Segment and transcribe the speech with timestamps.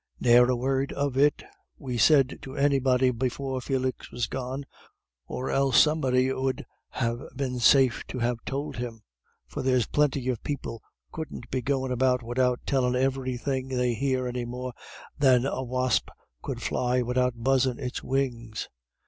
[0.19, 1.43] "Ne'er a word of it
[1.77, 4.65] we said to anybody before Felix was gone,
[5.27, 9.03] or else somebody 'ud ha' been safe to ha' tould him,
[9.45, 14.43] for there's plinty of people couldn't be goin' about widout tellin' everythin' they hear any
[14.43, 14.73] more
[15.19, 16.09] than a wasp
[16.41, 18.69] could fly widout buzzin' its wings.